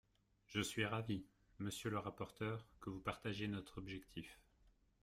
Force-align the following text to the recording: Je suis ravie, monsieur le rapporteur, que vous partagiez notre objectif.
Je 0.47 0.61
suis 0.61 0.83
ravie, 0.83 1.23
monsieur 1.59 1.91
le 1.91 1.99
rapporteur, 1.99 2.65
que 2.79 2.89
vous 2.89 3.01
partagiez 3.01 3.47
notre 3.47 3.77
objectif. 3.77 4.39